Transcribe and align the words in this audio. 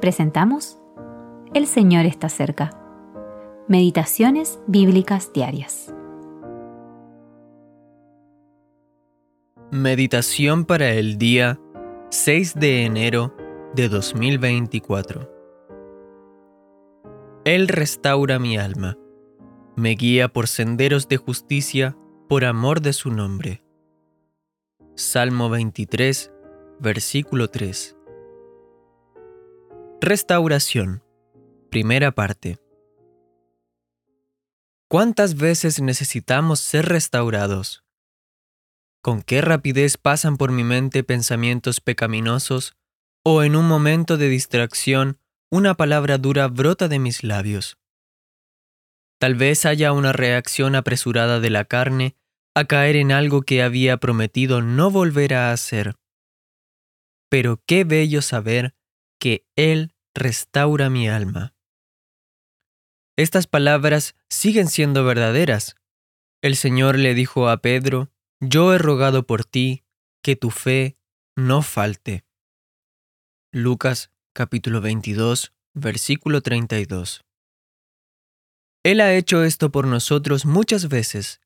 presentamos 0.00 0.78
El 1.54 1.66
Señor 1.66 2.06
está 2.06 2.28
cerca. 2.28 2.70
Meditaciones 3.68 4.60
bíblicas 4.66 5.32
diarias. 5.32 5.92
Meditación 9.70 10.64
para 10.64 10.90
el 10.90 11.18
día 11.18 11.58
6 12.10 12.54
de 12.54 12.84
enero 12.84 13.34
de 13.74 13.88
2024. 13.88 15.30
Él 17.44 17.68
restaura 17.68 18.38
mi 18.38 18.56
alma, 18.56 18.96
me 19.76 19.90
guía 19.90 20.28
por 20.28 20.46
senderos 20.48 21.08
de 21.08 21.16
justicia 21.16 21.96
por 22.28 22.44
amor 22.44 22.80
de 22.80 22.92
su 22.92 23.10
nombre. 23.10 23.62
Salmo 24.94 25.50
23, 25.50 26.32
versículo 26.80 27.48
3. 27.48 27.95
Restauración. 30.08 31.02
Primera 31.68 32.12
parte. 32.12 32.60
¿Cuántas 34.88 35.34
veces 35.34 35.80
necesitamos 35.80 36.60
ser 36.60 36.86
restaurados? 36.86 37.82
¿Con 39.02 39.20
qué 39.20 39.40
rapidez 39.40 39.96
pasan 39.96 40.36
por 40.36 40.52
mi 40.52 40.62
mente 40.62 41.02
pensamientos 41.02 41.80
pecaminosos 41.80 42.76
o 43.24 43.42
en 43.42 43.56
un 43.56 43.66
momento 43.66 44.16
de 44.16 44.28
distracción 44.28 45.18
una 45.50 45.74
palabra 45.74 46.18
dura 46.18 46.46
brota 46.46 46.86
de 46.86 47.00
mis 47.00 47.24
labios? 47.24 47.76
Tal 49.18 49.34
vez 49.34 49.66
haya 49.66 49.90
una 49.90 50.12
reacción 50.12 50.76
apresurada 50.76 51.40
de 51.40 51.50
la 51.50 51.64
carne 51.64 52.14
a 52.54 52.66
caer 52.66 52.94
en 52.94 53.10
algo 53.10 53.42
que 53.42 53.60
había 53.60 53.96
prometido 53.96 54.62
no 54.62 54.88
volver 54.88 55.34
a 55.34 55.50
hacer. 55.50 55.96
Pero 57.28 57.60
qué 57.66 57.82
bello 57.82 58.22
saber 58.22 58.76
que 59.18 59.44
Él 59.56 59.94
restaura 60.16 60.90
mi 60.90 61.08
alma. 61.08 61.54
Estas 63.16 63.46
palabras 63.46 64.16
siguen 64.28 64.68
siendo 64.68 65.04
verdaderas. 65.04 65.76
El 66.42 66.56
Señor 66.56 66.98
le 66.98 67.14
dijo 67.14 67.48
a 67.48 67.58
Pedro, 67.58 68.10
Yo 68.40 68.74
he 68.74 68.78
rogado 68.78 69.26
por 69.26 69.44
ti, 69.44 69.84
que 70.22 70.36
tu 70.36 70.50
fe 70.50 70.96
no 71.36 71.62
falte. 71.62 72.24
Lucas 73.52 74.10
capítulo 74.34 74.80
22, 74.80 75.52
versículo 75.74 76.42
32. 76.42 77.22
Él 78.84 79.00
ha 79.00 79.14
hecho 79.14 79.44
esto 79.44 79.70
por 79.70 79.86
nosotros 79.86 80.44
muchas 80.44 80.88
veces, 80.88 81.40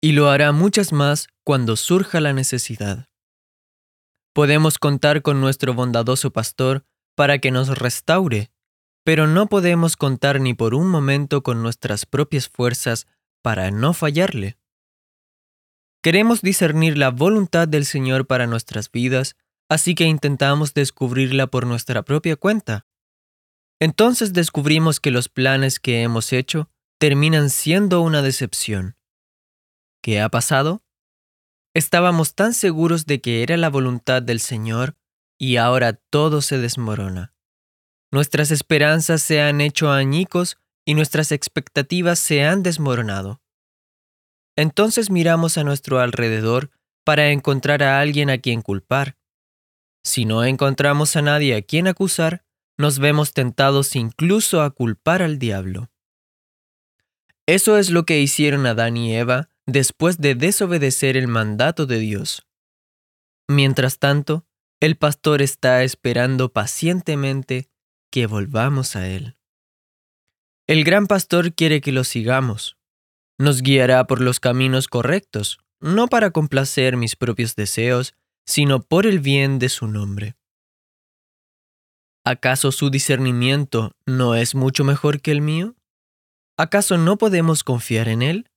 y 0.00 0.12
lo 0.12 0.28
hará 0.30 0.52
muchas 0.52 0.92
más 0.92 1.28
cuando 1.42 1.76
surja 1.76 2.20
la 2.20 2.32
necesidad. 2.32 3.06
Podemos 4.34 4.78
contar 4.78 5.22
con 5.22 5.40
nuestro 5.40 5.74
bondadoso 5.74 6.30
pastor 6.30 6.84
para 7.18 7.40
que 7.40 7.50
nos 7.50 7.76
restaure, 7.76 8.52
pero 9.02 9.26
no 9.26 9.48
podemos 9.48 9.96
contar 9.96 10.40
ni 10.40 10.54
por 10.54 10.72
un 10.72 10.86
momento 10.86 11.42
con 11.42 11.64
nuestras 11.64 12.06
propias 12.06 12.48
fuerzas 12.48 13.08
para 13.42 13.72
no 13.72 13.92
fallarle. 13.92 14.56
Queremos 16.00 16.42
discernir 16.42 16.96
la 16.96 17.10
voluntad 17.10 17.66
del 17.66 17.86
Señor 17.86 18.28
para 18.28 18.46
nuestras 18.46 18.92
vidas, 18.92 19.34
así 19.68 19.96
que 19.96 20.04
intentamos 20.04 20.74
descubrirla 20.74 21.48
por 21.48 21.66
nuestra 21.66 22.04
propia 22.04 22.36
cuenta. 22.36 22.86
Entonces 23.80 24.32
descubrimos 24.32 25.00
que 25.00 25.10
los 25.10 25.28
planes 25.28 25.80
que 25.80 26.02
hemos 26.02 26.32
hecho 26.32 26.70
terminan 27.00 27.50
siendo 27.50 28.00
una 28.00 28.22
decepción. 28.22 28.96
¿Qué 30.04 30.20
ha 30.20 30.28
pasado? 30.28 30.84
Estábamos 31.74 32.36
tan 32.36 32.54
seguros 32.54 33.06
de 33.06 33.20
que 33.20 33.42
era 33.42 33.56
la 33.56 33.70
voluntad 33.70 34.22
del 34.22 34.38
Señor 34.38 34.94
y 35.38 35.56
ahora 35.56 35.92
todo 35.94 36.42
se 36.42 36.58
desmorona. 36.58 37.32
Nuestras 38.10 38.50
esperanzas 38.50 39.22
se 39.22 39.40
han 39.40 39.60
hecho 39.60 39.90
añicos 39.90 40.58
y 40.84 40.94
nuestras 40.94 41.32
expectativas 41.32 42.18
se 42.18 42.44
han 42.44 42.62
desmoronado. 42.62 43.40
Entonces 44.56 45.10
miramos 45.10 45.56
a 45.56 45.64
nuestro 45.64 46.00
alrededor 46.00 46.70
para 47.04 47.30
encontrar 47.30 47.82
a 47.82 48.00
alguien 48.00 48.28
a 48.30 48.38
quien 48.38 48.62
culpar. 48.62 49.16
Si 50.02 50.24
no 50.24 50.44
encontramos 50.44 51.14
a 51.16 51.22
nadie 51.22 51.54
a 51.54 51.62
quien 51.62 51.86
acusar, 51.86 52.44
nos 52.76 52.98
vemos 52.98 53.32
tentados 53.32 53.94
incluso 53.94 54.62
a 54.62 54.70
culpar 54.70 55.22
al 55.22 55.38
diablo. 55.38 55.90
Eso 57.46 57.78
es 57.78 57.90
lo 57.90 58.04
que 58.04 58.20
hicieron 58.20 58.66
Adán 58.66 58.96
y 58.96 59.14
Eva 59.14 59.50
después 59.66 60.18
de 60.18 60.34
desobedecer 60.34 61.16
el 61.16 61.28
mandato 61.28 61.86
de 61.86 61.98
Dios. 61.98 62.46
Mientras 63.48 63.98
tanto, 63.98 64.47
el 64.80 64.96
pastor 64.96 65.42
está 65.42 65.82
esperando 65.82 66.52
pacientemente 66.52 67.68
que 68.10 68.26
volvamos 68.26 68.94
a 68.94 69.08
Él. 69.08 69.36
El 70.68 70.84
gran 70.84 71.06
pastor 71.06 71.52
quiere 71.52 71.80
que 71.80 71.90
lo 71.90 72.04
sigamos. 72.04 72.76
Nos 73.38 73.62
guiará 73.62 74.06
por 74.06 74.20
los 74.20 74.38
caminos 74.38 74.86
correctos, 74.86 75.58
no 75.80 76.06
para 76.06 76.30
complacer 76.30 76.96
mis 76.96 77.16
propios 77.16 77.56
deseos, 77.56 78.14
sino 78.46 78.82
por 78.82 79.06
el 79.06 79.18
bien 79.18 79.58
de 79.58 79.68
su 79.68 79.88
nombre. 79.88 80.36
¿Acaso 82.24 82.70
su 82.72 82.90
discernimiento 82.90 83.96
no 84.06 84.34
es 84.34 84.54
mucho 84.54 84.84
mejor 84.84 85.20
que 85.20 85.32
el 85.32 85.40
mío? 85.40 85.74
¿Acaso 86.56 86.98
no 86.98 87.18
podemos 87.18 87.64
confiar 87.64 88.08
en 88.08 88.22
él? 88.22 88.50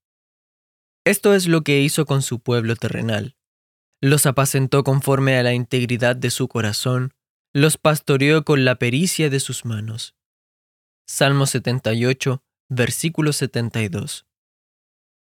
Esto 1.03 1.33
es 1.33 1.47
lo 1.47 1.61
que 1.61 1.81
hizo 1.81 2.05
con 2.05 2.21
su 2.21 2.39
pueblo 2.39 2.75
terrenal 2.75 3.35
los 4.01 4.25
apacentó 4.25 4.83
conforme 4.83 5.37
a 5.37 5.43
la 5.43 5.53
integridad 5.53 6.15
de 6.15 6.31
su 6.31 6.47
corazón, 6.47 7.13
los 7.53 7.77
pastoreó 7.77 8.43
con 8.43 8.65
la 8.65 8.75
pericia 8.75 9.29
de 9.29 9.39
sus 9.39 9.63
manos. 9.63 10.15
Salmo 11.07 11.45
78, 11.45 12.43
versículo 12.69 13.31
72. 13.33 14.25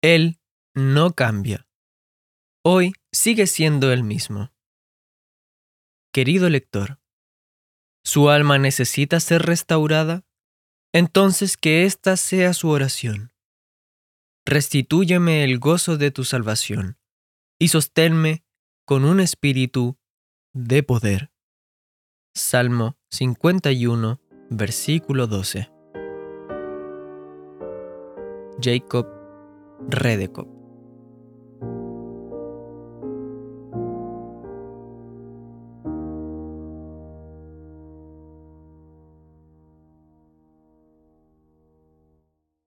Él 0.01 0.39
no 0.73 1.13
cambia. 1.13 1.67
Hoy 2.63 2.93
sigue 3.11 3.45
siendo 3.45 3.91
el 3.91 4.03
mismo. 4.03 4.51
Querido 6.11 6.49
lector, 6.49 6.99
¿su 8.03 8.29
alma 8.29 8.57
necesita 8.57 9.19
ser 9.19 9.43
restaurada? 9.43 10.23
Entonces 10.93 11.57
que 11.57 11.83
esta 11.83 12.15
sea 12.15 12.53
su 12.53 12.69
oración. 12.69 13.33
Restitúyeme 14.45 15.43
el 15.43 15.59
gozo 15.59 15.97
de 15.97 16.11
tu 16.11 16.23
salvación 16.23 16.97
y 17.59 17.67
sosténme 17.67 18.44
con 18.85 19.03
un 19.03 19.19
espíritu 19.19 19.97
de 20.53 20.83
poder. 20.83 21.31
Salmo 22.35 22.97
51, 23.09 24.21
versículo 24.51 25.25
12. 25.25 25.71
Jacob 28.61 29.07
Redekop 29.89 30.54